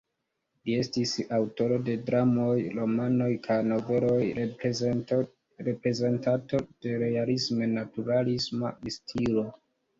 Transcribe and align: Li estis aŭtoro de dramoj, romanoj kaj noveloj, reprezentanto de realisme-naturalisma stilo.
Li 0.67 0.75
estis 0.83 1.11
aŭtoro 1.37 1.75
de 1.89 1.93
dramoj, 2.07 2.55
romanoj 2.77 3.29
kaj 3.45 3.59
noveloj, 3.73 4.17
reprezentanto 4.41 6.65
de 6.87 6.99
realisme-naturalisma 7.07 8.77
stilo. 9.01 9.49